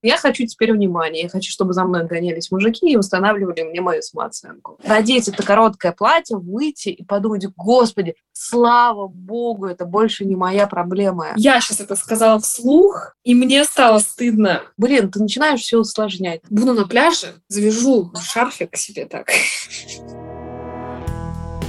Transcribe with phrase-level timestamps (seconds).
[0.00, 1.22] Я хочу теперь внимания.
[1.22, 4.78] Я хочу, чтобы за мной гонялись мужики и устанавливали мне мою самооценку.
[4.84, 11.32] Надеть это короткое платье, выйти и подумать, господи, слава богу, это больше не моя проблема.
[11.34, 14.62] Я сейчас это сказала вслух, и мне стало стыдно.
[14.76, 16.42] Блин, ты начинаешь все усложнять.
[16.48, 19.26] Буду на пляже, завяжу шарфик себе так.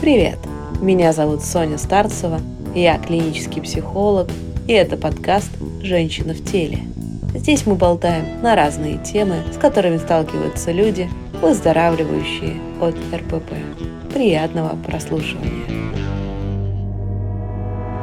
[0.02, 0.38] Привет,
[0.82, 2.40] меня зовут Соня Старцева,
[2.76, 4.30] я клинический психолог,
[4.68, 5.50] и это подкаст
[5.82, 6.84] «Женщина в теле».
[7.36, 11.08] Здесь мы болтаем на разные темы, с которыми сталкиваются люди,
[11.42, 13.54] выздоравливающие от РПП.
[14.12, 15.80] Приятного прослушивания.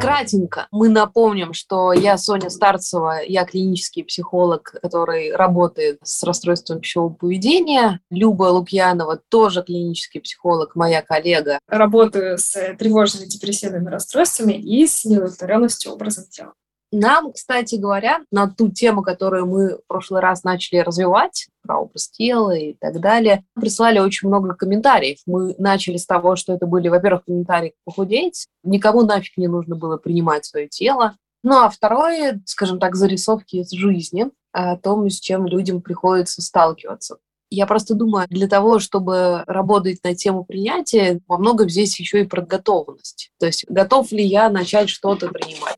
[0.01, 7.13] Кратенько мы напомним, что я Соня Старцева, я клинический психолог, который работает с расстройством пищевого
[7.13, 8.01] поведения.
[8.11, 11.59] Люба Лукьянова тоже клинический психолог, моя коллега.
[11.67, 16.53] Работаю с тревожными депрессивными расстройствами и с неудовлетворенностью образом тела.
[16.93, 22.09] Нам, кстати говоря, на ту тему, которую мы в прошлый раз начали развивать, про образ
[22.09, 25.19] тела и так далее, прислали очень много комментариев.
[25.27, 29.97] Мы начали с того, что это были, во-первых, комментарии похудеть, никому нафиг не нужно было
[29.97, 31.17] принимать свое тело.
[31.43, 37.19] Ну а второе, скажем так, зарисовки из жизни о том, с чем людям приходится сталкиваться.
[37.51, 42.27] Я просто думаю, для того, чтобы работать на тему принятия, во многом здесь еще и
[42.27, 43.31] подготовленность.
[43.39, 45.77] То есть готов ли я начать что-то принимать?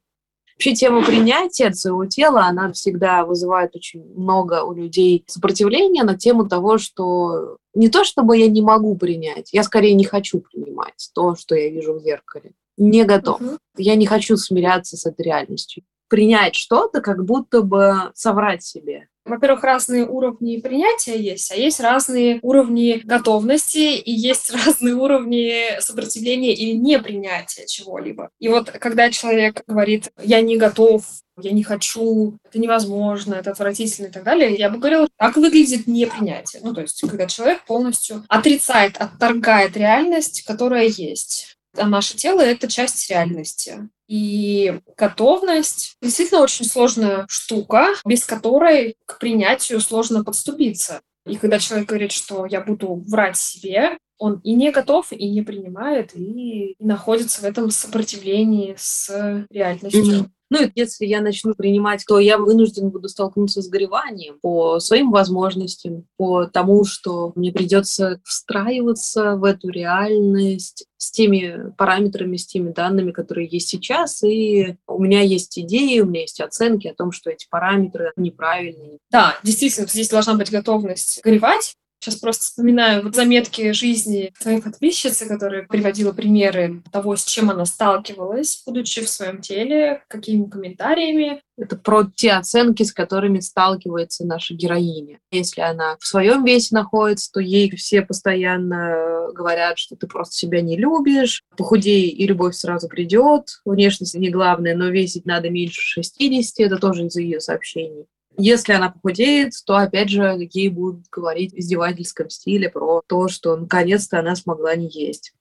[0.59, 6.49] Вообще тема принятия своего тела, она всегда вызывает очень много у людей сопротивления на тему
[6.49, 11.37] того, что не то чтобы я не могу принять, я скорее не хочу принимать то,
[11.37, 12.55] что я вижу в зеркале.
[12.77, 13.41] Не готов.
[13.41, 13.59] Угу.
[13.77, 15.85] Я не хочу смиряться с этой реальностью.
[16.09, 22.39] Принять что-то, как будто бы соврать себе во-первых, разные уровни принятия есть, а есть разные
[22.43, 28.31] уровни готовности и есть разные уровни сопротивления или непринятия чего-либо.
[28.39, 31.05] И вот когда человек говорит «я не готов»,
[31.41, 35.87] я не хочу, это невозможно, это отвратительно и так далее, я бы говорила, так выглядит
[35.87, 36.61] непринятие.
[36.65, 41.55] Ну, то есть, когда человек полностью отрицает, отторгает реальность, которая есть.
[41.77, 43.89] А наше тело— это часть реальности.
[44.09, 51.03] И готовность действительно очень сложная штука, без которой к принятию сложно подступиться.
[51.27, 55.43] И когда человек говорит, что я буду врать себе, он и не готов, и не
[55.43, 60.05] принимает, и, находится в этом сопротивлении с реальностью.
[60.05, 60.31] Mm-hmm.
[60.51, 65.11] Ну и если я начну принимать, то я вынужден буду столкнуться с гореванием по своим
[65.11, 72.73] возможностям, по тому, что мне придется встраиваться в эту реальность с теми параметрами, с теми
[72.73, 77.13] данными, которые есть сейчас, и у меня есть идеи, у меня есть оценки о том,
[77.13, 78.99] что эти параметры неправильные.
[79.11, 85.27] Да, действительно, здесь должна быть готовность горевать, Сейчас просто вспоминаю вот заметки жизни своей подписчицы,
[85.27, 91.43] которая приводила примеры того, с чем она сталкивалась, будучи в своем теле, какими комментариями.
[91.57, 95.19] Это про те оценки, с которыми сталкивается наша героиня.
[95.33, 100.61] Если она в своем весе находится, то ей все постоянно говорят, что ты просто себя
[100.61, 103.61] не любишь, похудей, и любовь сразу придет.
[103.65, 108.07] Внешность не главное, но весить надо меньше 60, это тоже из ее сообщений.
[108.41, 113.57] Если она похудеет, то, опять же, ей будут говорить в издевательском стиле про то, что
[113.57, 115.35] наконец-то она смогла не есть.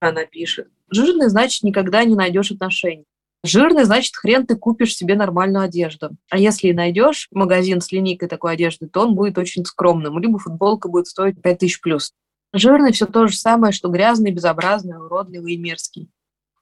[0.00, 0.68] Она пишет.
[0.90, 3.04] Жирный, значит, никогда не найдешь отношений.
[3.44, 6.16] Жирный, значит, хрен ты купишь себе нормальную одежду.
[6.30, 10.18] А если и найдешь магазин с линейкой такой одежды, то он будет очень скромным.
[10.18, 12.14] Либо футболка будет стоить 5000 плюс.
[12.54, 16.08] Жирный все то же самое, что грязный, безобразный, уродливый и мерзкий.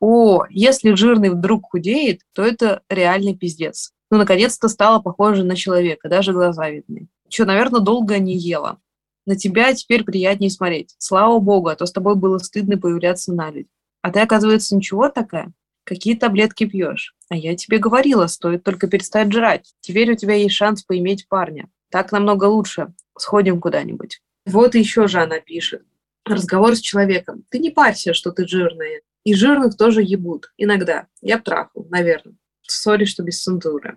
[0.01, 6.09] О, если жирный вдруг худеет, то это реальный пиздец ну, наконец-то стала похожа на человека,
[6.09, 7.09] даже глаза видны.
[7.29, 8.79] Че, наверное, долго не ела.
[9.27, 10.95] На тебя теперь приятнее смотреть.
[10.99, 13.71] Слава богу, а то с тобой было стыдно появляться на людях.
[14.03, 15.53] А ты, оказывается, ничего такая?
[15.83, 17.17] Какие таблетки пьешь?
[17.29, 19.75] А я тебе говорила, стоит только перестать жрать.
[19.81, 21.69] Теперь у тебя есть шанс поиметь парня.
[21.91, 22.95] Так намного лучше.
[23.19, 24.21] Сходим куда-нибудь.
[24.45, 25.83] Вот еще же она пишет.
[26.25, 27.45] Разговор с человеком.
[27.51, 29.01] Ты не парься, что ты жирная.
[29.25, 30.53] И жирных тоже ебут.
[30.57, 31.09] Иногда.
[31.21, 32.37] Я б трахал, наверное.
[32.67, 33.97] Сори, что без цензуры.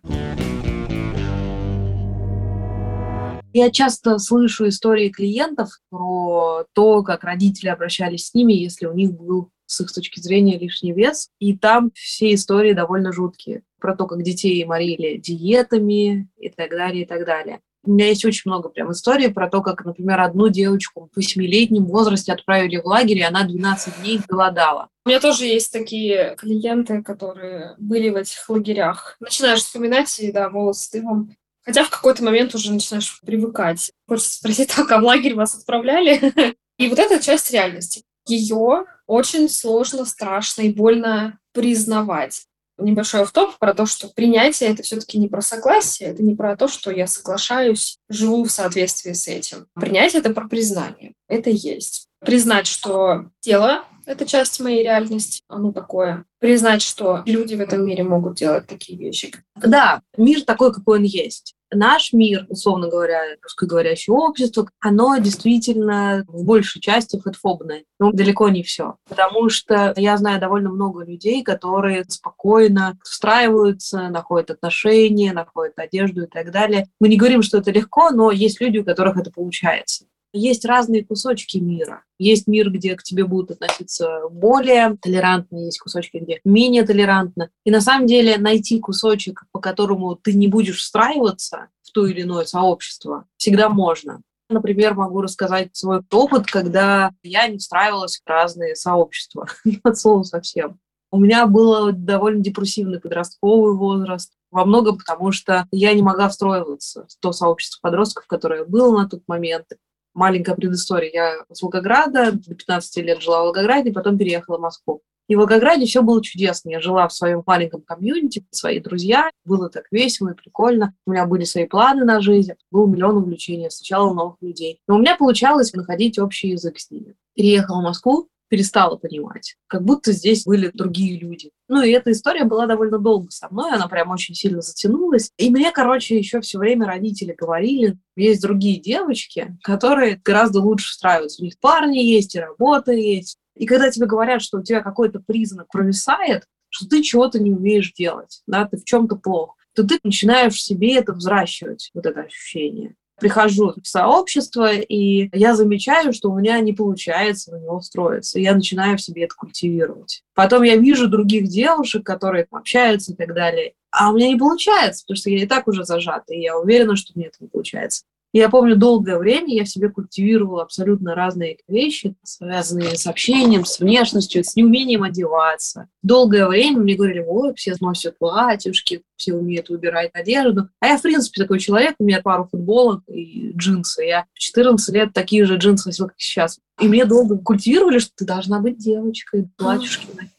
[3.52, 9.12] Я часто слышу истории клиентов про то, как родители обращались с ними, если у них
[9.12, 11.30] был с их точки зрения лишний вес.
[11.40, 13.64] И там все истории довольно жуткие.
[13.80, 17.60] Про то, как детей морили диетами и так далее, и так далее.
[17.90, 21.88] У меня есть очень много прям историй про то, как, например, одну девочку в восьмилетнем
[21.88, 24.90] возрасте отправили в лагерь, и она 12 дней голодала.
[25.06, 29.18] У меня тоже есть такие клиенты, которые были в этих лагерях.
[29.20, 31.36] Начинаешь вспоминать, и да, волосы стывом.
[31.66, 33.92] Хотя в какой-то момент уже начинаешь привыкать.
[34.08, 36.32] Хочется спросить, так, а в лагерь вас отправляли?
[36.78, 38.04] И вот эта часть реальности.
[38.28, 42.44] Ее очень сложно, страшно и больно признавать.
[42.80, 46.68] Небольшой автоп про то, что принятие— это все-таки не про согласие, это не про то,
[46.68, 49.68] что я соглашаюсь, живу в соответствии с этим.
[49.76, 51.14] Принятие— это про признание.
[51.28, 52.08] Это есть.
[52.20, 56.26] Признать, что тело— это часть моей реальности, оно такое.
[56.40, 59.34] Признать, что люди в этом мире могут делать такие вещи.
[59.56, 66.44] Да, мир такой, какой он есть наш мир, условно говоря, русскоговорящее общество, оно действительно в
[66.44, 67.84] большей части фэтфобное.
[68.00, 68.96] Но далеко не все.
[69.08, 76.28] Потому что я знаю довольно много людей, которые спокойно встраиваются, находят отношения, находят одежду и
[76.28, 76.88] так далее.
[77.00, 80.06] Мы не говорим, что это легко, но есть люди, у которых это получается.
[80.32, 82.04] Есть разные кусочки мира.
[82.20, 87.50] Есть мир, где к тебе будут относиться более толерантно, есть кусочки, где менее толерантно.
[87.64, 92.22] И на самом деле найти кусочек, по которому ты не будешь встраиваться в то или
[92.22, 94.22] иное сообщество, всегда можно.
[94.50, 99.48] Например, могу рассказать свой опыт, когда я не встраивалась в разные сообщества.
[99.84, 100.80] От слова совсем.
[101.12, 104.34] У меня был довольно депрессивный подростковый возраст.
[104.52, 109.10] Во многом потому, что я не могла встроиваться в то сообщество подростков, которое было на
[109.10, 109.66] тот момент
[110.14, 111.12] маленькая предыстория.
[111.12, 115.02] Я с Волгограда, до 15 лет жила в Волгограде, потом переехала в Москву.
[115.30, 116.72] И в Волгограде все было чудесно.
[116.72, 119.30] Я жила в своем маленьком комьюнити, свои друзья.
[119.46, 120.96] Было так весело и прикольно.
[121.06, 122.54] У меня были свои планы на жизнь.
[122.72, 124.82] Был миллион увлечений, встречала новых людей.
[124.88, 127.14] Но у меня получалось находить общий язык с ними.
[127.36, 129.56] Переехала в Москву, перестала понимать.
[129.68, 131.52] Как будто здесь были другие люди.
[131.68, 135.32] Ну, и эта история была довольно долго со мной, она прям очень сильно затянулась.
[135.38, 141.42] И мне, короче, еще все время родители говорили, есть другие девочки, которые гораздо лучше встраиваются.
[141.42, 143.38] У них парни есть, и работа есть.
[143.56, 147.94] И когда тебе говорят, что у тебя какой-то признак провисает, что ты чего-то не умеешь
[147.94, 152.96] делать, да, ты в чем-то плох, то ты начинаешь себе это взращивать, вот это ощущение
[153.20, 158.40] прихожу в сообщество, и я замечаю, что у меня не получается в него встроиться.
[158.40, 160.24] Я начинаю в себе это культивировать.
[160.34, 163.74] Потом я вижу других девушек, которые общаются и так далее.
[163.92, 166.96] А у меня не получается, потому что я и так уже зажата, и я уверена,
[166.96, 168.04] что мне это не получается.
[168.32, 173.80] Я помню, долгое время я в себе культивировала абсолютно разные вещи, связанные с общением, с
[173.80, 175.90] внешностью, с неумением одеваться.
[176.04, 180.70] Долгое время мне говорили, ой, все носят платьюшки, все умеют выбирать одежду.
[180.80, 184.04] А я, в принципе, такой человек, у меня пару футболок и джинсы.
[184.04, 186.60] Я в 14 лет такие же джинсы носила, как сейчас.
[186.80, 190.34] И мне долго культивировали, что ты должна быть девочкой, платьюшки носить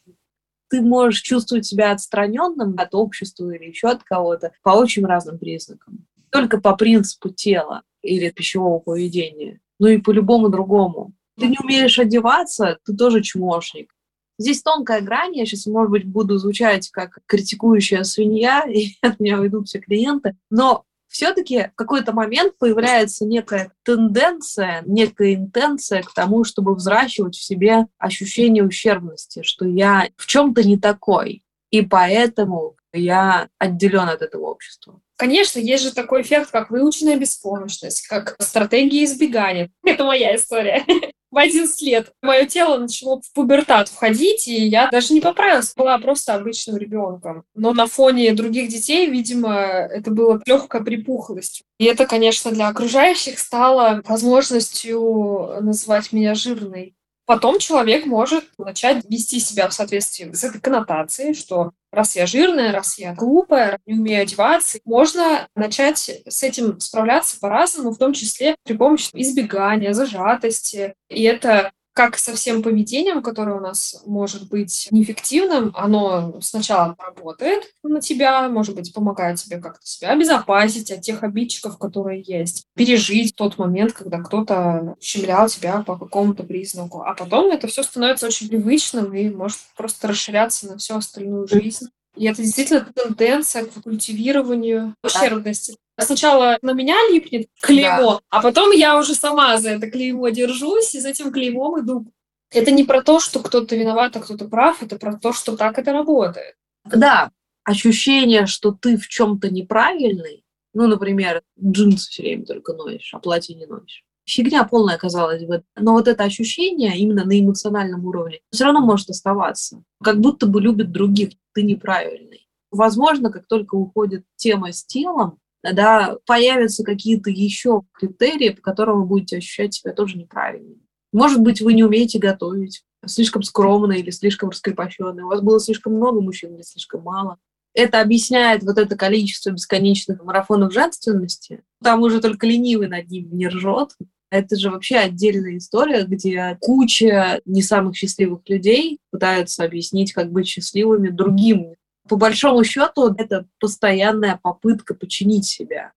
[0.69, 6.07] ты можешь чувствовать себя отстраненным от общества или еще от кого-то по очень разным признакам
[6.31, 11.13] только по принципу тела или пищевого поведения, но и по любому другому.
[11.39, 13.93] Ты не умеешь одеваться, ты тоже чмошник.
[14.37, 19.39] Здесь тонкая грань, я сейчас, может быть, буду звучать как критикующая свинья, и от меня
[19.39, 26.43] уйдут все клиенты, но все-таки в какой-то момент появляется некая тенденция, некая интенция к тому,
[26.45, 33.49] чтобы взращивать в себе ощущение ущербности, что я в чем-то не такой, и поэтому я
[33.59, 35.01] отделен от этого общества.
[35.21, 39.69] Конечно, есть же такой эффект, как выученная беспомощность, как стратегия избегания.
[39.83, 40.83] Это моя история.
[41.29, 45.99] В 11 лет мое тело начало в пубертат входить, и я даже не поправилась, была
[45.99, 47.43] просто обычным ребенком.
[47.53, 51.61] Но на фоне других детей, видимо, это было легкая припухлость.
[51.77, 56.95] И это, конечно, для окружающих стало возможностью назвать меня жирной.
[57.25, 62.71] Потом человек может начать вести себя в соответствии с этой коннотацией, что раз я жирная,
[62.71, 68.55] раз я глупая, не умею одеваться, можно начать с этим справляться по-разному, в том числе
[68.63, 70.93] при помощи избегания, зажатости.
[71.09, 77.63] И это как со всем поведением, которое у нас может быть неэффективным, оно сначала работает
[77.83, 83.35] на тебя, может быть, помогает тебе как-то себя обезопасить от тех обидчиков, которые есть, пережить
[83.35, 87.01] тот момент, когда кто-то щемлял тебя по какому-то признаку.
[87.01, 91.87] А потом это все становится очень привычным и может просто расширяться на всю остальную жизнь.
[92.15, 95.77] И это действительно тенденция к культивированию ущербности.
[96.01, 98.19] Сначала на меня липнет клеймо, да.
[98.29, 102.05] а потом я уже сама за это клеймо держусь и с этим клеймом иду.
[102.51, 105.79] Это не про то, что кто-то виноват, а кто-то прав, это про то, что так
[105.79, 106.55] это работает.
[106.83, 107.31] Да,
[107.63, 110.43] ощущение, что ты в чем-то неправильный,
[110.73, 114.03] ну, например, джинсы все время только носишь, а платье не носишь.
[114.25, 115.63] Фигня полная оказалась бы.
[115.75, 119.83] Но вот это ощущение именно на эмоциональном уровне все равно может оставаться.
[120.01, 122.47] Как будто бы любит других, ты неправильный.
[122.69, 129.05] Возможно, как только уходит тема с телом, да, появятся какие-то еще критерии, по которым вы
[129.05, 130.75] будете ощущать себя тоже неправильно.
[131.13, 135.23] Может быть, вы не умеете готовить, слишком скромно или слишком раскрепощенный.
[135.23, 137.37] У вас было слишком много мужчин или слишком мало.
[137.73, 141.63] Это объясняет вот это количество бесконечных марафонов женственности.
[141.81, 143.91] Там уже только ленивый над ним не ржет.
[144.29, 150.47] Это же вообще отдельная история, где куча не самых счастливых людей пытаются объяснить, как быть
[150.47, 151.75] счастливыми другим
[152.11, 155.93] По большому счету, это постоянная попытка починить себя.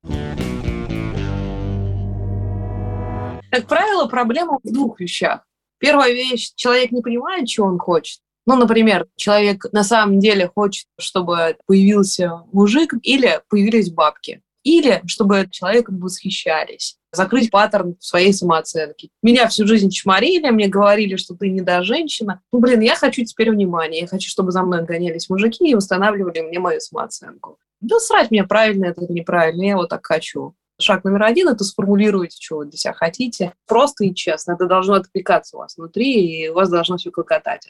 [3.51, 5.45] Как правило, проблема в двух вещах.
[5.81, 8.21] Первая вещь– человек не понимает, чего он хочет.
[8.47, 14.41] Ну, например, человек на самом деле хочет, чтобы появился мужик или появились бабки.
[14.63, 16.97] Или чтобы человеком восхищались.
[17.15, 19.11] Закрыть паттерн своей самооценки.
[19.23, 22.41] Меня всю жизнь чморили, мне говорили, что ты не да женщина.
[22.53, 24.01] Ну, блин, я хочу теперь внимания.
[24.01, 27.59] Я хочу, чтобы за мной гонялись мужики и восстанавливали мне мою самооценку.
[27.81, 30.55] Да срать мне правильно, это неправильно, я вот так хочу.
[30.81, 33.53] Шаг номер один– это сформулируйте, что вы для себя хотите.
[33.67, 34.53] Просто и честно.
[34.53, 37.69] Это должно откликаться у вас внутри, и у вас должно все клокотать.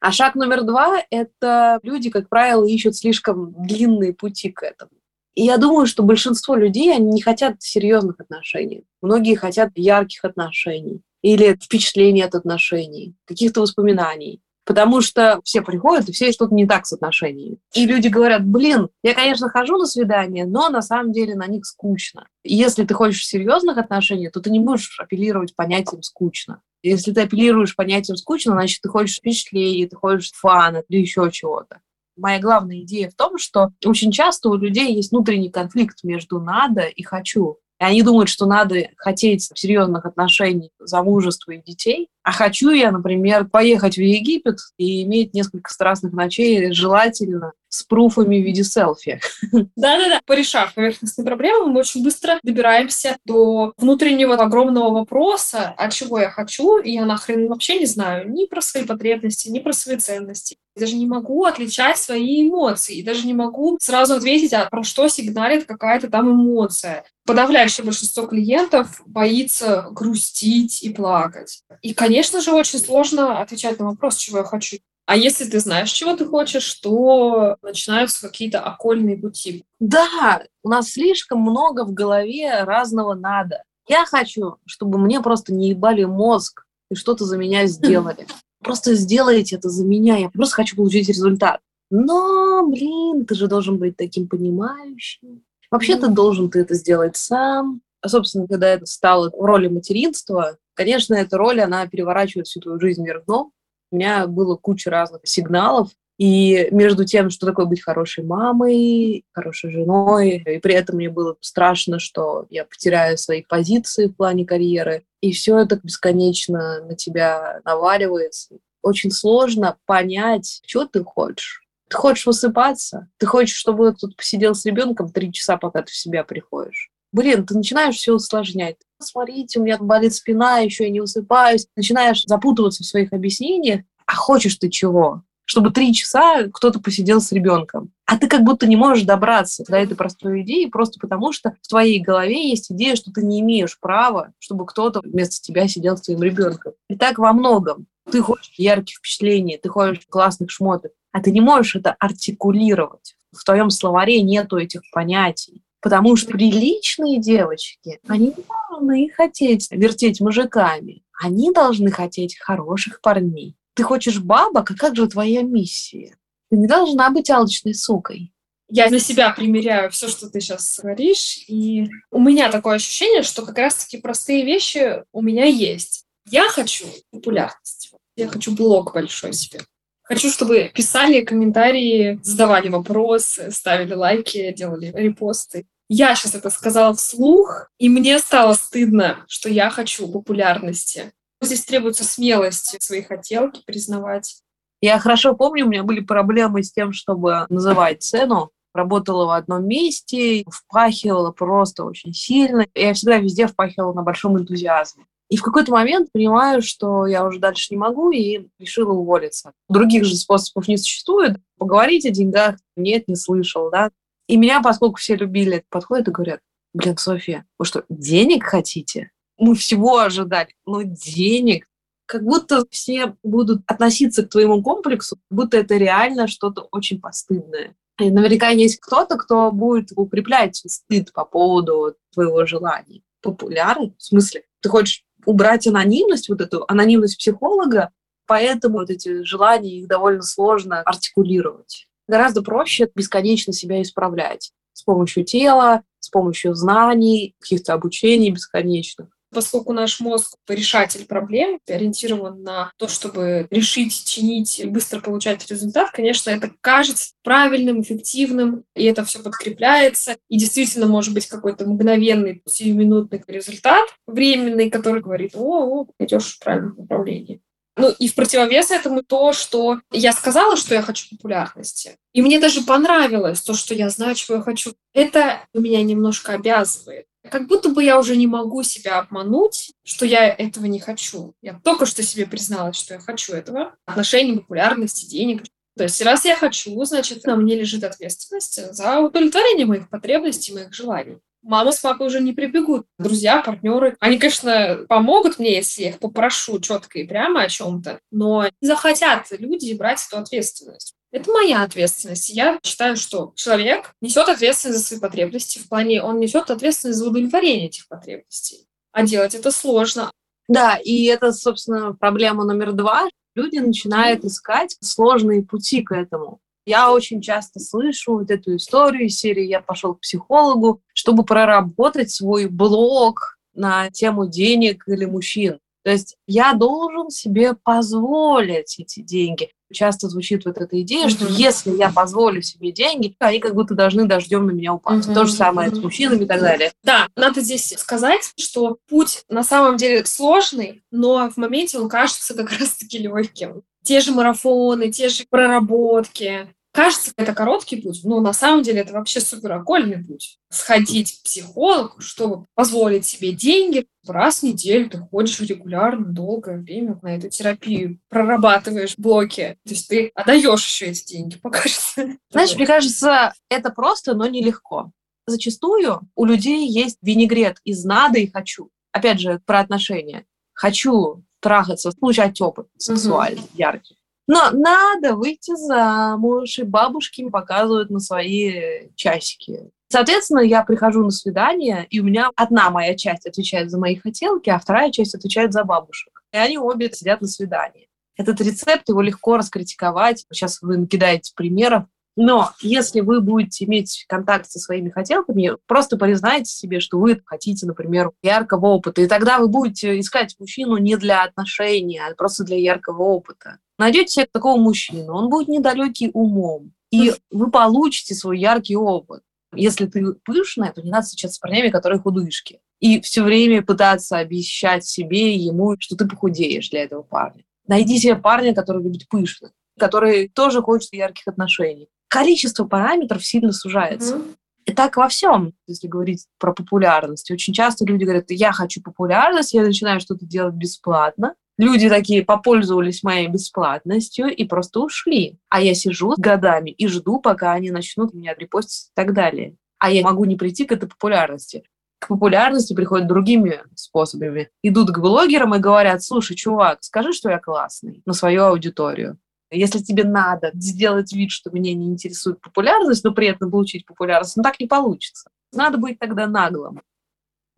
[0.00, 4.90] А шаг номер два– это люди, как правило, ищут слишком длинные пути к этому.
[5.34, 8.84] И я думаю, что большинство людей, они не хотят серьезных отношений.
[9.00, 14.40] Многие хотят ярких отношений или впечатлений от отношений, каких-то воспоминаний.
[14.64, 17.58] Потому что все приходят, и все что-то не так с отношениями.
[17.74, 21.66] И люди говорят, блин, я, конечно, хожу на свидания, но на самом деле на них
[21.66, 22.28] скучно.
[22.44, 26.60] И если ты хочешь серьезных отношений, то ты не будешь апеллировать понятием «скучно».
[26.84, 31.80] Если ты апеллируешь понятием «скучно», значит, ты хочешь впечатлений, ты хочешь фана или еще чего-то.
[32.16, 36.82] Моя главная идея в том, что очень часто у людей есть внутренний конфликт между «надо»
[36.82, 37.58] и «хочу».
[37.80, 42.08] И они думают, что надо хотеть серьезных отношений, замужества и детей.
[42.22, 48.38] А хочу я, например, поехать в Египет и иметь несколько страстных ночей, желательно с пруфами
[48.38, 49.20] в виде селфи.
[49.52, 50.20] Да-да-да.
[50.26, 56.78] Порешав поверхностные проблемы, мы очень быстро добираемся до внутреннего огромного вопроса, а чего я хочу,
[56.78, 60.56] и я нахрен вообще не знаю ни про свои потребности, ни про свои ценности.
[60.76, 64.82] Я даже не могу отличать свои эмоции, и даже не могу сразу ответить, а про
[64.82, 67.04] что сигналит какая-то там эмоция.
[67.24, 71.62] Подавляющее большинство клиентов боится грустить и плакать.
[71.80, 74.78] И, конечно же, очень сложно отвечать на вопрос, чего я хочу.
[75.06, 79.64] А если ты знаешь, чего ты хочешь, то начинаются какие-то окольные пути.
[79.80, 83.64] Да, у нас слишком много в голове разного надо.
[83.88, 88.26] Я хочу, чтобы мне просто не ебали мозг и что-то за меня сделали.
[88.60, 90.16] Просто сделайте это за меня.
[90.18, 91.60] Я просто хочу получить результат.
[91.90, 95.42] Но, блин, ты же должен быть таким понимающим.
[95.70, 97.82] Вообще ты должен ты это сделать сам.
[98.00, 102.80] А, собственно, когда это стало в роли материнства, конечно, эта роль, она переворачивает всю твою
[102.80, 103.52] жизнь вверх дном.
[103.92, 109.70] У меня было куча разных сигналов, и между тем, что такое быть хорошей мамой, хорошей
[109.70, 115.04] женой, и при этом мне было страшно, что я потеряю свои позиции в плане карьеры,
[115.20, 118.56] и все это бесконечно на тебя наваливается.
[118.82, 121.62] Очень сложно понять, что ты хочешь.
[121.88, 123.08] Ты хочешь высыпаться?
[123.18, 126.90] Ты хочешь, чтобы ты тут посидел с ребенком три часа, пока ты в себя приходишь?
[127.12, 131.66] Блин, ты начинаешь все усложнять смотрите, у меня болит спина, еще я не усыпаюсь.
[131.76, 135.22] Начинаешь запутываться в своих объяснениях, а хочешь ты чего?
[135.44, 137.92] Чтобы три часа кто-то посидел с ребенком.
[138.06, 141.68] А ты как будто не можешь добраться до этой простой идеи просто потому, что в
[141.68, 146.02] твоей голове есть идея, что ты не имеешь права, чтобы кто-то вместо тебя сидел с
[146.02, 146.74] твоим ребенком.
[146.88, 147.86] И так во многом.
[148.10, 153.16] Ты хочешь ярких впечатлений, ты хочешь классных шмоток, а ты не можешь это артикулировать.
[153.32, 155.61] В твоем словаре нету этих понятий.
[155.82, 161.02] Потому что приличные девочки, они не должны хотеть вертеть мужиками.
[161.20, 163.56] Они должны хотеть хороших парней.
[163.74, 166.16] Ты хочешь бабок, а как же твоя миссия?
[166.50, 168.32] Ты не должна быть алчной сукой.
[168.68, 173.44] Я на себя примеряю все, что ты сейчас говоришь, и у меня такое ощущение, что
[173.44, 176.04] как раз-таки простые вещи у меня есть.
[176.30, 177.90] Я хочу популярности.
[178.16, 179.60] Я хочу блог большой себе.
[180.02, 185.66] Хочу, чтобы писали комментарии, задавали вопросы, ставили лайки, делали репосты.
[185.94, 191.12] Я сейчас это сказала вслух, и мне стало стыдно, что я хочу популярности.
[191.42, 194.38] Здесь требуется смелость свои хотелки признавать.
[194.80, 198.52] Я хорошо помню, у меня были проблемы с тем, чтобы называть цену.
[198.72, 202.66] Работала в одном месте, впахивала просто очень сильно.
[202.74, 205.04] Я всегда везде впахивала на большом энтузиазме.
[205.28, 209.52] И в какой-то момент понимаю, что я уже дальше не могу, и решила уволиться.
[209.68, 211.36] Других же способов не существует.
[211.58, 213.90] Поговорить о деньгах нет, не слышал, да.
[214.26, 216.40] И меня, поскольку все любили, подходят и говорят,
[216.72, 219.10] блин, Софья, вы что, денег хотите?
[219.38, 221.66] Мы всего ожидали, но денег.
[222.06, 227.74] Как будто все будут относиться к твоему комплексу, будто это реально что-то очень постыдное.
[227.98, 233.02] И наверняка есть кто-то, кто будет укреплять стыд по поводу твоего желания.
[233.22, 233.94] Популярный?
[233.98, 234.44] В смысле?
[234.60, 237.90] Ты хочешь убрать анонимность, вот эту анонимность психолога,
[238.26, 245.24] поэтому вот эти желания, их довольно сложно артикулировать гораздо проще бесконечно себя исправлять с помощью
[245.24, 249.08] тела, с помощью знаний, каких-то обучений бесконечных.
[249.34, 255.90] поскольку наш мозг решатель проблем, ориентирован на то, чтобы решить, чинить и быстро получать результат,
[255.90, 262.42] конечно, это кажется правильным, эффективным, и это все подкрепляется, и действительно может быть какой-то мгновенный,
[262.46, 267.40] сиюминутный результат, временный, который говорит, о, о идешь в правильном направлении.
[267.76, 271.96] Ну и в противовес этому то, что я сказала, что я хочу популярности.
[272.12, 274.74] И мне даже понравилось то, что я знаю, чего я хочу.
[274.92, 277.06] Это меня немножко обязывает.
[277.30, 281.34] Как будто бы я уже не могу себя обмануть, что я этого не хочу.
[281.40, 283.74] Я только что себе призналась, что я хочу этого.
[283.86, 285.44] Отношений, популярности, денег.
[285.76, 290.74] То есть раз я хочу, значит, на мне лежит ответственность за удовлетворение моих потребностей, моих
[290.74, 292.86] желаний мама с папой уже не прибегут.
[292.98, 298.00] Друзья, партнеры, они, конечно, помогут мне, если я их попрошу четко и прямо о чем-то,
[298.10, 300.94] но не захотят люди брать эту ответственность.
[301.10, 302.30] Это моя ответственность.
[302.30, 305.58] Я считаю, что человек несет ответственность за свои потребности.
[305.58, 308.66] В плане он несет ответственность за удовлетворение этих потребностей.
[308.92, 310.10] А делать это сложно.
[310.48, 313.08] Да, и это, собственно, проблема номер два.
[313.34, 316.40] Люди начинают искать сложные пути к этому.
[316.64, 322.10] Я очень часто слышу вот эту историю из серии «Я пошел к психологу, чтобы проработать
[322.10, 325.58] свой блог на тему денег или мужчин».
[325.84, 329.50] То есть я должен себе позволить эти деньги.
[329.72, 331.10] Часто звучит вот эта идея, uh-huh.
[331.10, 335.08] что если я позволю себе деньги, они как будто должны дождем на меня упасть.
[335.08, 335.14] Uh-huh.
[335.14, 335.76] То же самое uh-huh.
[335.76, 336.72] с мужчинами и так далее.
[336.84, 342.34] Да, надо здесь сказать, что путь на самом деле сложный, но в моменте он кажется
[342.34, 346.48] как раз-таки легким те же марафоны, те же проработки.
[346.72, 350.38] Кажется, это короткий путь, но на самом деле это вообще супер окольный путь.
[350.48, 353.86] Сходить к психологу, чтобы позволить себе деньги.
[354.06, 359.58] Раз в неделю ты ходишь регулярно, долгое время на эту терапию, прорабатываешь блоки.
[359.66, 362.16] То есть ты отдаешь еще эти деньги, покажется.
[362.30, 364.92] Знаешь, мне кажется, это просто, но нелегко.
[365.26, 368.70] Зачастую у людей есть винегрет из «надо» и «хочу».
[368.92, 370.24] Опять же, про отношения.
[370.54, 373.48] Хочу трахаться, получать опыт сексуальный, угу.
[373.54, 373.96] яркий.
[374.28, 379.70] Но надо выйти замуж, и бабушки показывают на свои часики.
[379.88, 384.48] Соответственно, я прихожу на свидание, и у меня одна моя часть отвечает за мои хотелки,
[384.48, 386.22] а вторая часть отвечает за бабушек.
[386.32, 387.88] И они обе сидят на свидании.
[388.16, 390.24] Этот рецепт, его легко раскритиковать.
[390.30, 391.84] Сейчас вы накидаете примеров.
[392.16, 397.66] Но если вы будете иметь контакт со своими хотелками, просто признайте себе, что вы хотите,
[397.66, 402.58] например, яркого опыта, и тогда вы будете искать мужчину не для отношений, а просто для
[402.58, 403.58] яркого опыта.
[403.78, 409.22] Найдете себе такого мужчину, он будет недалекий умом, и вы получите свой яркий опыт.
[409.54, 412.60] Если ты пышная, то не надо встречаться с парнями, которые худышки.
[412.80, 417.44] И все время пытаться обещать себе и ему, что ты похудеешь для этого парня.
[417.66, 424.16] Найди себе парня, который любит пышных, который тоже хочет ярких отношений количество параметров сильно сужается.
[424.16, 424.34] Mm-hmm.
[424.66, 427.30] И так во всем, если говорить про популярность.
[427.30, 431.34] Очень часто люди говорят, я хочу популярность, я начинаю что-то делать бесплатно.
[431.56, 435.38] Люди такие попользовались моей бесплатностью и просто ушли.
[435.48, 439.56] А я сижу годами и жду, пока они начнут меня репостить и так далее.
[439.78, 441.64] А я могу не прийти к этой популярности.
[441.98, 444.50] К популярности приходят другими способами.
[444.62, 449.18] Идут к блогерам и говорят, слушай, чувак, скажи, что я классный на свою аудиторию.
[449.52, 454.36] Если тебе надо сделать вид, что меня не интересует популярность, но при этом получить популярность,
[454.36, 455.30] ну так не получится.
[455.52, 456.82] Надо быть тогда наглым.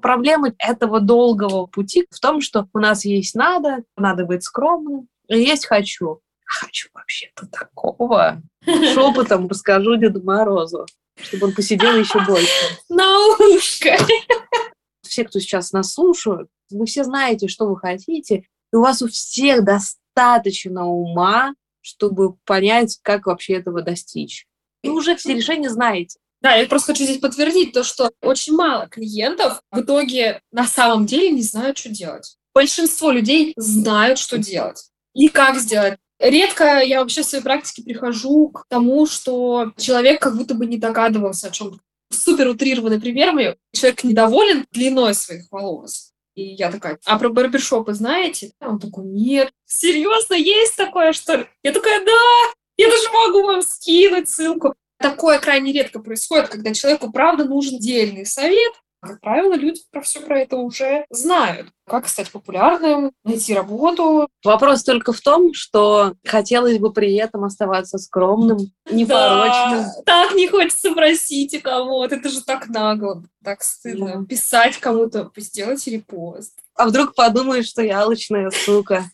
[0.02, 5.38] Проблема этого долгого пути в том, что у нас есть надо, надо быть скромным, и
[5.38, 6.20] есть хочу.
[6.44, 8.42] Хочу вообще-то такого.
[8.64, 12.50] Шепотом расскажу Деду Морозу, чтобы он посидел еще больше.
[12.88, 13.96] На ушко!
[15.02, 19.08] Все, кто сейчас нас слушают, вы все знаете, что вы хотите, и у вас у
[19.08, 21.54] всех достаточно ума,
[21.84, 24.46] чтобы понять, как вообще этого достичь.
[24.82, 26.18] И уже все решения знаете.
[26.40, 31.06] Да, я просто хочу здесь подтвердить то, что очень мало клиентов в итоге на самом
[31.06, 32.36] деле не знают, что делать.
[32.54, 35.98] Большинство людей знают, что делать и как сделать.
[36.18, 40.76] Редко я вообще в своей практике прихожу к тому, что человек как будто бы не
[40.76, 41.78] догадывался о чем-то.
[42.10, 43.56] Супер утрированный пример.
[43.72, 46.12] Человек недоволен длиной своих волос.
[46.34, 48.52] И я такая, а про барбершопы знаете?
[48.60, 49.52] А он такой, нет.
[49.66, 51.46] Серьезно, есть такое, что ли?
[51.62, 52.12] Я такая, да,
[52.76, 54.74] я даже могу вам скинуть ссылку.
[54.98, 58.72] Такое крайне редко происходит, когда человеку правда нужен дельный совет,
[59.04, 61.68] как правило, люди про все про это уже знают.
[61.86, 64.28] Как стать популярным, найти работу.
[64.42, 68.58] Вопрос только в том, что хотелось бы при этом оставаться скромным,
[68.90, 69.84] непорочным.
[69.84, 72.16] Да, так не хочется просить кого-то.
[72.16, 74.20] Это же так нагло, так стыдно.
[74.20, 74.24] Да.
[74.24, 76.58] Писать кому-то, сделать репост.
[76.74, 79.04] А вдруг подумают, что я алчная сука.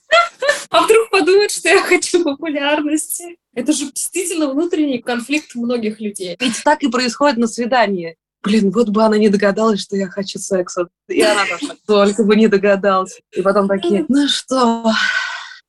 [0.70, 3.37] А вдруг подумают, что я хочу популярности.
[3.55, 6.37] Это же действительно внутренний конфликт многих людей.
[6.38, 10.38] Ведь так и происходит на свидании блин, вот бы она не догадалась, что я хочу
[10.38, 10.88] секса.
[11.09, 11.44] И она
[11.87, 13.20] тоже только бы не догадалась.
[13.33, 14.92] И потом такие, ну что,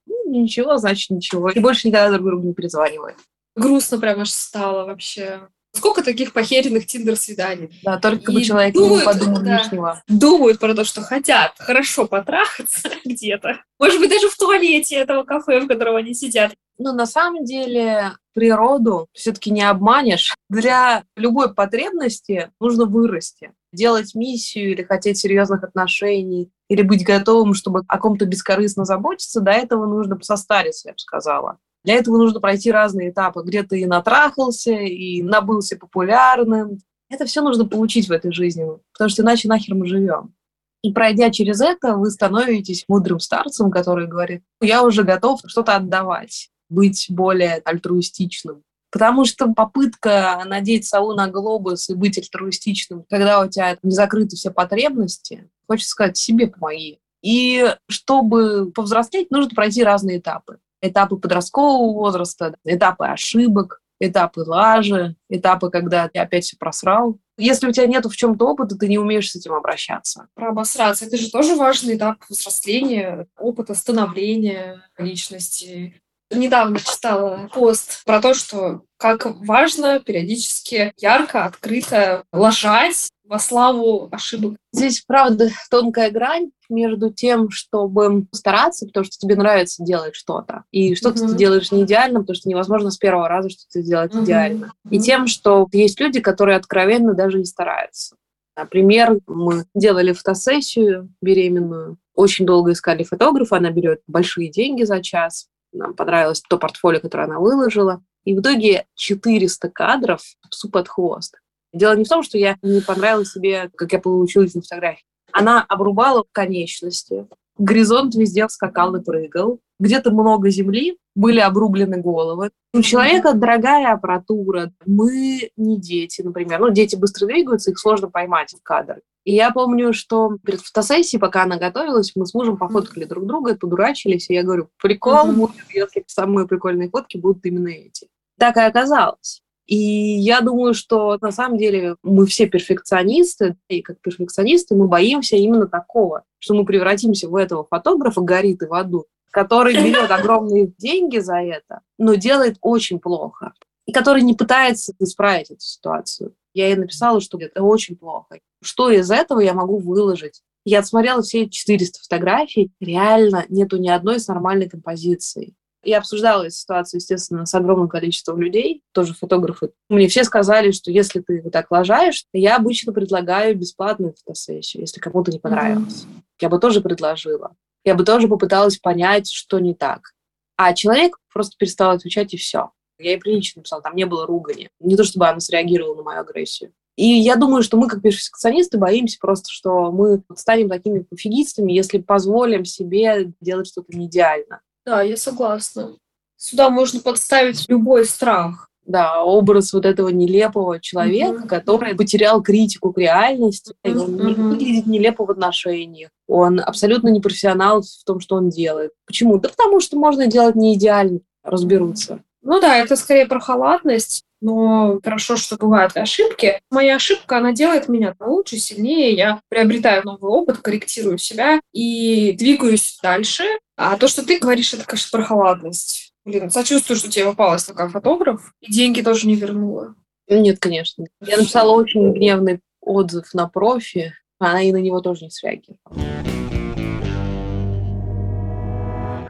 [0.05, 1.49] ну, ничего, значит ничего.
[1.49, 3.17] И больше никогда друг другу не перезванивают.
[3.55, 5.47] Грустно прям аж стало вообще.
[5.73, 7.79] Сколько таких похеренных тиндер-свиданий?
[7.83, 10.03] Да, только и бы человек думают, не подумал да, лишнего.
[10.07, 13.61] Думают про то, что хотят хорошо потрахаться где-то.
[13.79, 16.53] Может быть, даже в туалете этого кафе, в котором они сидят.
[16.83, 20.33] Ну, на самом деле, природу все-таки не обманешь.
[20.49, 23.51] Для любой потребности нужно вырасти.
[23.71, 29.51] Делать миссию или хотеть серьезных отношений, или быть готовым, чтобы о ком-то бескорыстно заботиться, до
[29.51, 31.59] этого нужно состариться, я бы сказала.
[31.83, 36.79] Для этого нужно пройти разные этапы, где ты и натрахался, и набылся популярным.
[37.09, 40.33] Это все нужно получить в этой жизни, потому что иначе нахер мы живем.
[40.81, 46.50] И пройдя через это, вы становитесь мудрым старцем, который говорит, я уже готов что-то отдавать,
[46.71, 48.63] быть более альтруистичным.
[48.91, 54.35] Потому что попытка надеть сову на глобус и быть альтруистичным, когда у тебя не закрыты
[54.35, 56.99] все потребности, хочется сказать, себе помоги.
[57.21, 65.69] И чтобы повзрослеть, нужно пройти разные этапы этапы подросткового возраста, этапы ошибок, этапы лажи, этапы,
[65.69, 67.19] когда ты опять все просрал.
[67.37, 70.27] Если у тебя нет в чем-то опыта, ты не умеешь с этим обращаться.
[70.33, 71.05] Про обосраться.
[71.05, 76.01] Это же тоже важный этап взросления, опыта становления личности.
[76.31, 84.57] Недавно читала пост про то, что как важно периодически ярко, открыто лажать во славу ошибок.
[84.73, 90.95] Здесь, правда, тонкая грань между тем, чтобы стараться, потому что тебе нравится делать что-то, и
[90.95, 91.29] что-то mm-hmm.
[91.29, 94.23] ты делаешь не идеально, потому что невозможно с первого раза что-то сделать mm-hmm.
[94.23, 94.73] идеально.
[94.89, 98.15] И тем, что есть люди, которые откровенно даже не стараются.
[98.55, 105.47] Например, мы делали фотосессию беременную, очень долго искали фотографа, она берет большие деньги за час.
[105.73, 108.03] Нам понравилось то портфолио, которое она выложила.
[108.23, 111.39] И в итоге 400 кадров псу под хвост.
[111.73, 115.05] Дело не в том, что я не понравила себе, как я получилась на фотографии.
[115.31, 122.51] Она обрубала конечности, горизонт везде скакал и прыгал, где-то много земли, были обрублены головы.
[122.73, 124.71] У человека дорогая аппаратура.
[124.85, 126.59] Мы не дети, например.
[126.59, 129.01] Ну, дети быстро двигаются, их сложно поймать в кадр.
[129.23, 133.55] И я помню, что перед фотосессией, пока она готовилась, мы с мужем пофоткали друг друга,
[133.55, 135.35] подурачились, и я говорю, прикол mm-hmm.
[135.35, 138.07] будет, если самые прикольные фотки будут именно эти.
[138.39, 139.43] Так и оказалось.
[139.67, 145.35] И я думаю, что на самом деле мы все перфекционисты, и как перфекционисты мы боимся
[145.35, 150.67] именно такого, что мы превратимся в этого фотографа, горит и в аду, который берет огромные
[150.77, 153.53] деньги за это, но делает очень плохо,
[153.85, 156.35] и который не пытается исправить эту ситуацию.
[156.53, 158.39] Я ей написала, что это очень плохо.
[158.61, 160.41] Что из этого я могу выложить?
[160.65, 165.55] Я отсмотрела все 400 фотографий, реально нету ни одной с нормальной композицией.
[165.83, 169.71] Я обсуждала эту ситуацию, естественно, с огромным количеством людей, тоже фотографы.
[169.89, 174.99] Мне все сказали, что если ты вот так лажаешь, я обычно предлагаю бесплатную фотосессию, если
[174.99, 176.03] кому-то не понравилось.
[176.03, 176.21] Mm-hmm.
[176.41, 177.55] Я бы тоже предложила.
[177.83, 180.13] Я бы тоже попыталась понять, что не так.
[180.55, 182.71] А человек просто перестал отвечать, и все.
[182.99, 184.69] Я ей прилично написала, там не было ругани.
[184.79, 186.71] Не то, чтобы она среагировала на мою агрессию.
[186.95, 191.99] И я думаю, что мы, как перфекционисты, боимся просто, что мы станем такими пофигистами, если
[191.99, 194.61] позволим себе делать что-то не идеально.
[194.85, 195.97] Да, я согласна.
[196.35, 198.69] Сюда можно подставить любой страх.
[198.85, 201.47] Да, образ вот этого нелепого человека, uh-huh.
[201.47, 203.99] который потерял критику к реальности, uh-huh.
[203.99, 208.91] он не выглядит нелепо в отношениях, он абсолютно не профессионал в том, что он делает.
[209.05, 209.37] Почему?
[209.37, 212.23] Да потому что можно делать не идеально, разберутся.
[212.41, 216.59] Ну да, это скорее про халатность, но хорошо, что бывают ошибки.
[216.71, 222.97] Моя ошибка, она делает меня лучше, сильнее, я приобретаю новый опыт, корректирую себя и двигаюсь
[223.03, 223.43] дальше.
[223.77, 226.10] А то, что ты говоришь, это, конечно, про халатность.
[226.25, 229.95] Блин, сочувствую, что тебе попалась такая фотограф, и деньги тоже не вернула.
[230.27, 231.05] Нет, конечно.
[231.19, 235.79] Я написала очень гневный отзыв на профи, а она и на него тоже не среагировала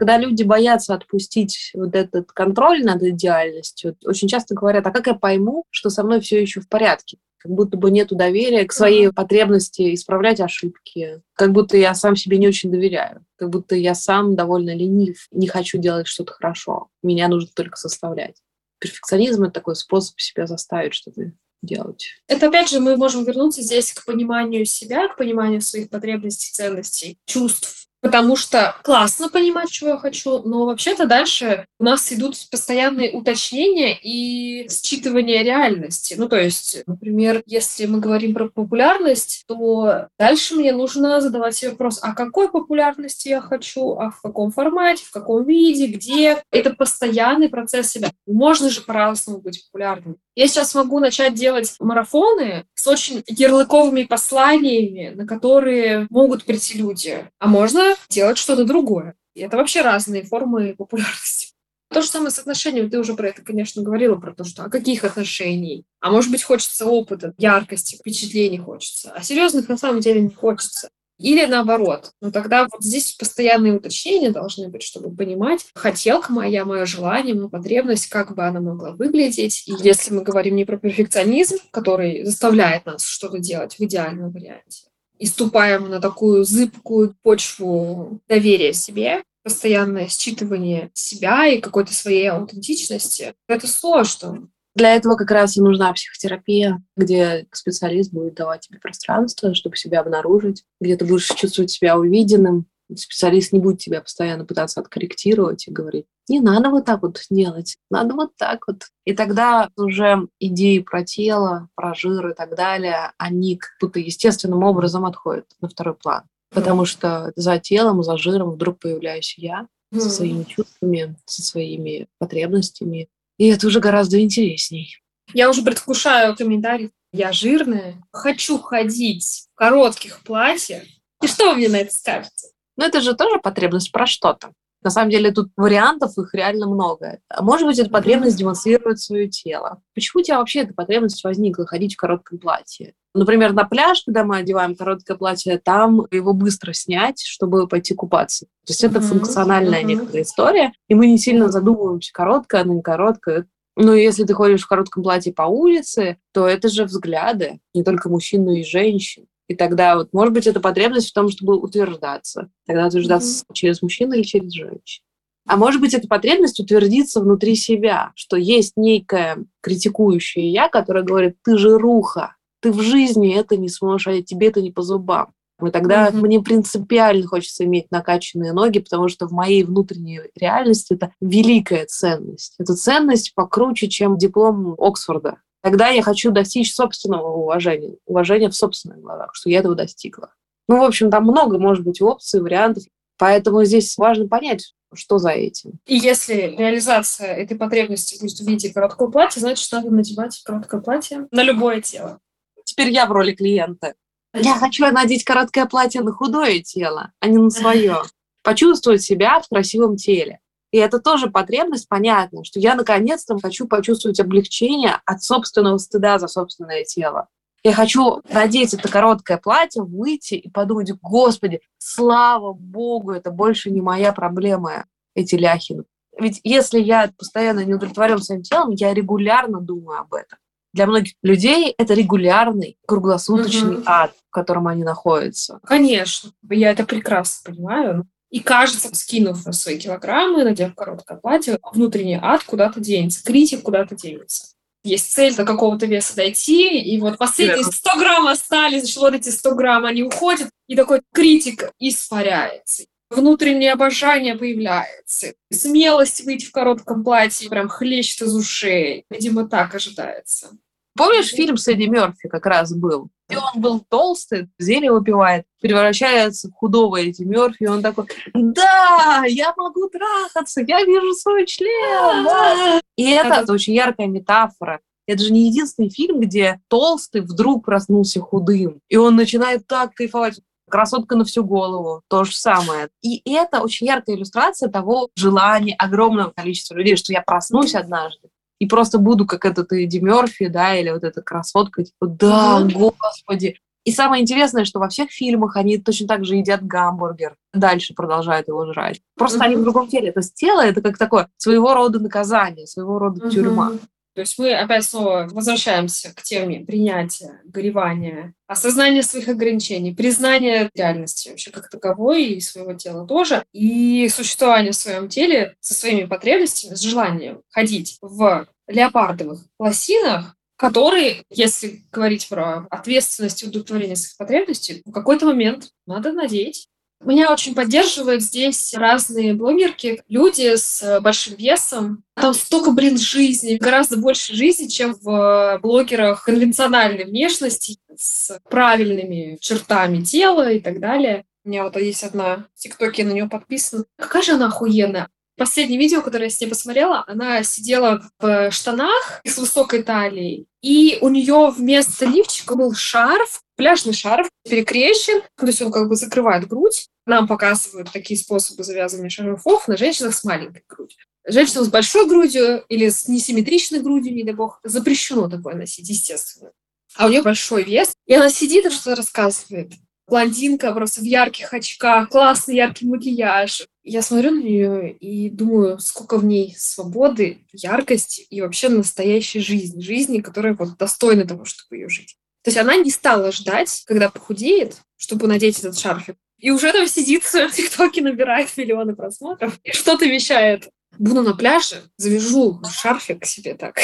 [0.02, 5.14] когда люди боятся отпустить вот этот контроль над идеальностью, очень часто говорят, а как я
[5.14, 7.20] пойму, что со мной все еще в порядке?
[7.44, 9.14] Как будто бы нет доверия к своей mm-hmm.
[9.14, 11.22] потребности исправлять ошибки.
[11.34, 13.26] Как будто я сам себе не очень доверяю.
[13.36, 16.90] Как будто я сам довольно ленив, не хочу делать что-то хорошо.
[17.02, 18.36] Меня нужно только составлять.
[18.80, 21.32] Перфекционизм— это такой способ себя заставить что-то
[21.64, 22.06] делать.
[22.28, 27.18] Это опять же мы можем вернуться здесь к пониманию себя, к пониманию своих потребностей, ценностей,
[27.26, 33.12] чувств, Потому что классно понимать, чего я хочу, но вообще-то дальше у нас идут постоянные
[33.12, 36.16] уточнения и считывание реальности.
[36.18, 41.72] Ну, то есть, например, если мы говорим про популярность, то дальше мне нужно задавать себе
[41.72, 46.42] вопрос, а какой популярности я хочу, а в каком формате, в каком виде, где.
[46.52, 48.12] Это постоянный процесс себя.
[48.26, 50.18] Можно же по-разному быть популярным.
[50.36, 57.26] Я сейчас могу начать делать марафоны с очень ярлыковыми посланиями, на которые могут прийти люди.
[57.38, 59.16] А можно делать что-то другое.
[59.34, 61.54] И это вообще разные формы популярности.
[61.92, 62.90] То же самое с отношениями.
[62.90, 65.84] Ты уже про это, конечно, говорила, про то, что а каких отношений?
[66.00, 69.12] А может быть, хочется опыта, яркости, впечатлений хочется.
[69.14, 70.90] А серьезных на самом деле не хочется.
[71.22, 72.14] Или наоборот.
[72.20, 77.48] Но тогда вот здесь постоянные уточнения должны быть, чтобы понимать, хотелка моя, мое желание, моя
[77.48, 79.68] потребность, как бы она могла выглядеть.
[79.68, 84.86] И если мы говорим не про перфекционизм, который заставляет нас что-то делать в идеальном варианте,
[85.22, 93.36] и ступаем на такую зыбкую почву доверия себе, постоянное считывание себя и какой-то своей аутентичности,
[93.48, 94.50] это сложно.
[94.74, 100.00] Для этого как раз и нужна психотерапия, где специалист будет давать тебе пространство, чтобы себя
[100.00, 102.66] обнаружить, где ты будешь чувствовать себя увиденным.
[102.96, 107.78] Специалист не будет тебя постоянно пытаться откорректировать и говорить, не надо вот так вот делать,
[107.90, 108.84] надо вот так вот.
[109.06, 114.64] И тогда уже идеи про тело, про жир и так далее, они как будто естественным
[114.64, 116.24] образом отходят на второй план.
[116.54, 123.10] Потому что за телом, за жиром вдруг появляюсь я со своими чувствами, со своими потребностями,
[123.38, 125.02] и это уже гораздо интересней.
[125.34, 126.92] Я уже предвкушаю комментарий.
[127.14, 130.84] Я жирная, хочу ходить в коротких платьях.
[131.22, 132.48] И что вы мне на это скажете?
[132.82, 134.54] Ну, это же тоже потребность про что-то.
[134.82, 137.20] На самом деле тут вариантов их реально много.
[137.40, 139.84] Может быть, это потребность демонстрировать свое тело.
[139.94, 142.96] Почему у тебя вообще эта потребность возникла ходить в коротком платье?
[143.14, 148.48] Например, на пляж, когда мы одеваем короткое платье, там его быстро снять, чтобы пойти купаться.
[148.66, 148.90] То есть mm-hmm.
[148.90, 149.86] это функциональная mm-hmm.
[149.86, 153.46] некоторая история, и мы не сильно задумываемся, короткое она, не короткое.
[153.76, 158.10] Но если ты ходишь в коротком платье по улице, то это же взгляды, не только
[158.10, 159.28] мужчин, но и женщин.
[159.52, 162.50] И тогда вот, может быть, это потребность в том, чтобы утверждаться.
[162.66, 163.54] Тогда утверждаться mm-hmm.
[163.54, 165.06] через мужчину или через женщину.
[165.46, 171.36] А может быть, это потребность утвердиться внутри себя, что есть некое критикующее я, которое говорит,
[171.44, 175.34] ты же руха, ты в жизни это не сможешь, а тебе это не по зубам.
[175.62, 176.22] И тогда mm-hmm.
[176.22, 182.56] мне принципиально хочется иметь накачанные ноги, потому что в моей внутренней реальности это великая ценность.
[182.58, 185.40] Это ценность покруче, чем диплом Оксфорда.
[185.62, 190.34] Тогда я хочу достичь собственного уважения, уважения в собственных глазах, что я этого достигла.
[190.68, 192.84] Ну, в общем, там много, может быть, опций, вариантов.
[193.18, 195.80] Поэтому здесь важно понять, что за этим.
[195.86, 201.28] И если реализация этой потребности будет в виде короткого платья, значит, надо надевать короткое платье
[201.32, 202.20] на любое тело.
[202.64, 203.94] Теперь я в роли клиента.
[204.34, 207.98] Я хочу надеть короткое платье на худое тело, а не на свое.
[208.44, 210.40] Почувствовать себя в красивом теле.
[210.72, 216.28] И это тоже потребность, понятно, что я наконец-то хочу почувствовать облегчение от собственного стыда за
[216.28, 217.28] собственное тело.
[217.64, 223.82] Я хочу надеть это короткое платье, выйти и подумать, господи, слава богу, это больше не
[223.82, 225.84] моя проблема, эти ляхи.
[226.18, 230.40] Ведь если я постоянно не удовлетворен своим телом, я регулярно думаю об этом.
[230.74, 233.84] Для многих людей это регулярный круглосуточный угу.
[233.86, 235.60] ад, в котором они находятся.
[235.64, 238.08] Конечно, я это прекрасно понимаю.
[238.32, 244.54] И кажется, скинув свои килограммы, надев короткое платье, внутренний ад куда-то денется, критик куда-то денется.
[244.84, 249.56] Есть цель до какого-то веса дойти, и вот последние 100 грамм остались, вот эти 100
[249.56, 252.86] грамм, они уходят, и такой критик испаряется.
[253.12, 255.34] Внутреннее обожание появляется.
[255.52, 259.04] Смелость выйти в коротком платье прям хлещет из ушей.
[259.10, 260.52] Видимо, так ожидается.
[260.96, 263.10] Помнишь, фильм с Эдди Мерфи как раз был?
[263.30, 269.24] И он был толстый, зелье выпивает, превращается в худого Эдди Мерфи, и он такой, да,
[269.26, 272.26] я могу трахаться, я вижу свой член.
[272.26, 272.82] Да.
[272.98, 274.82] И это, это очень яркая метафора.
[275.08, 280.40] Это же не единственный фильм, где толстый вдруг проснулся худым, и он начинает так кайфовать.
[280.70, 282.88] Красотка на всю голову, то же самое.
[283.02, 288.30] И это очень яркая иллюстрация того желания огромного количества людей, что я проснусь однажды,
[288.62, 293.58] и просто буду как этот Эдди Мерфи, да, или вот эта красотка, типа, да, господи.
[293.86, 298.50] И самое интересное, что во всех фильмах они точно так же едят гамбургер, дальше продолжают
[298.50, 299.02] его жрать.
[299.18, 299.46] Просто mm-hmm.
[299.46, 300.12] они в другом теле.
[300.12, 303.32] То есть тело— это как такое своего рода наказание, своего рода mm-hmm.
[303.32, 303.72] тюрьма.
[304.14, 311.30] То есть мы опять снова возвращаемся к теме принятия, горевания, осознания своих ограничений, признания реальности
[311.30, 316.76] вообще как таковой и своего тела тоже, и существования в своем теле со своими потребностями,
[316.76, 324.82] с желанием ходить в леопардовых лосинах, которые, если говорить про ответственность и удовлетворение своих потребностей,
[324.86, 326.68] в какой-то момент надо надеть.
[327.04, 332.04] Меня очень поддерживают здесь разные блогерки, люди с большим весом.
[332.14, 340.04] Там столько, блин, жизни, гораздо больше жизни, чем в блогерах конвенциональной внешности с правильными чертами
[340.04, 341.26] тела и так далее.
[341.44, 343.86] У меня вот есть одна в ТикТоке, на нее подписана.
[343.98, 345.10] Какая же она охуенная.
[345.42, 351.00] Последнее видео, которое я с ней посмотрела, она сидела в штанах с высокой талией, и
[351.02, 356.48] у нее вместо лифчика был шарф, пляжный шарф, перекрещен, то есть он как бы закрывает
[356.48, 356.90] грудь.
[357.08, 361.00] Нам показывают такие способы завязывания шарфов на женщинах с маленькой грудью.
[361.26, 366.52] Женщинам с большой грудью или с несимметричной грудью, не дай бог, запрещено такое носить, естественно.
[366.96, 369.72] А у нее большой вес, и она сидит и что-то рассказывает
[370.12, 373.66] блондинка просто в ярких очках, классный яркий макияж.
[373.84, 379.82] Я смотрю на нее и думаю, сколько в ней свободы, яркости и вообще настоящей жизни,
[379.82, 382.18] жизни, которая вот достойна того, чтобы ее жить.
[382.44, 386.16] То есть она не стала ждать, когда похудеет, чтобы надеть этот шарфик.
[386.38, 390.70] И уже там сидит в ТикТоке, набирает миллионы просмотров и что-то вещает.
[390.98, 393.80] Буду на пляже, завяжу шарфик себе так.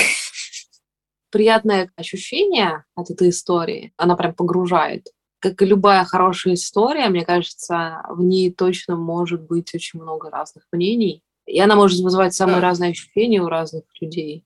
[1.31, 3.93] Приятное ощущение от этой истории.
[3.97, 5.07] Она прям погружает
[5.49, 10.65] как и любая хорошая история, мне кажется, в ней точно может быть очень много разных
[10.71, 11.23] мнений.
[11.45, 12.63] И она может вызывать самые да.
[12.63, 14.43] разные ощущения у разных людей.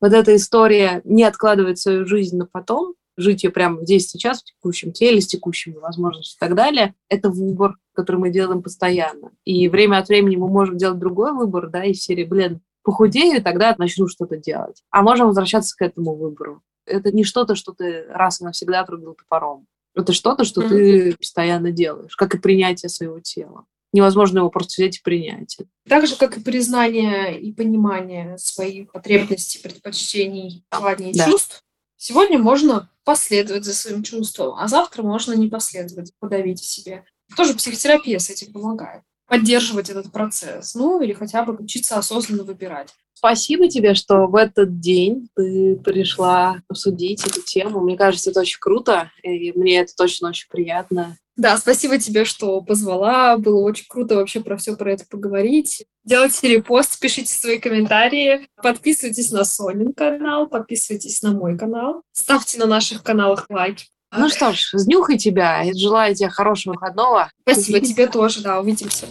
[0.00, 4.44] Вот эта история не откладывать свою жизнь на потом, жить ее прямо здесь, сейчас, в
[4.44, 9.30] текущем теле, с текущими возможностями и так далее, это выбор, который мы делаем постоянно.
[9.44, 13.42] И время от времени мы можем делать другой выбор, да, из серии, блин, похудею, и
[13.42, 14.82] тогда начну что-то делать.
[14.90, 16.62] А можем возвращаться к этому выбору.
[16.86, 19.66] Это не что-то, что ты раз и навсегда отрубил топором.
[19.94, 20.68] Это что-то, что mm-hmm.
[20.68, 23.64] ты постоянно делаешь, как и принятие своего тела.
[23.92, 25.58] Невозможно его просто взять и принять.
[25.88, 31.26] Так же, как и признание и понимание своих потребностей, предпочтений, желаний и да.
[31.26, 31.64] чувств.
[31.96, 37.04] Сегодня можно последовать за своим чувством, а завтра можно не последовать, подавить в себе.
[37.36, 39.02] Тоже психотерапия с этим помогает.
[39.30, 42.88] Поддерживать этот процесс, ну или хотя бы учиться осознанно выбирать.
[43.14, 47.80] Спасибо тебе, что в этот день ты пришла обсудить эту тему.
[47.80, 51.16] Мне кажется, это очень круто, и мне это точно очень приятно.
[51.36, 53.36] Да, спасибо тебе, что позвала.
[53.38, 55.86] Было очень круто вообще про все про это поговорить.
[56.02, 62.66] Делайте репост, пишите свои комментарии, подписывайтесь на Сонин канал, подписывайтесь на мой канал, ставьте на
[62.66, 63.86] наших каналах лайки.
[64.16, 65.62] Ну что ж, с днюхай тебя.
[65.74, 67.30] Желаю тебе хорошего выходного.
[67.42, 69.06] Спасибо тебе тоже, да, увидимся.